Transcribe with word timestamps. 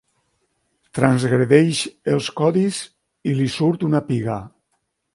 Transgredeix 0.99 1.83
els 2.15 2.31
codis 2.41 2.83
i 3.33 3.39
li 3.41 3.49
surt 3.61 3.89
una 3.93 4.07
piga. 4.13 4.43